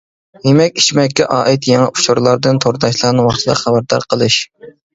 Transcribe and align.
يېمەك-ئىچمەككە 0.45 1.27
ئائىت 1.35 1.69
يېڭى 1.73 1.91
ئۇچۇرلاردىن 1.91 2.63
تورداشلارنى 2.65 3.29
ۋاقتىدا 3.29 3.61
خەۋەردار 3.63 4.11
قىلىش. 4.13 4.43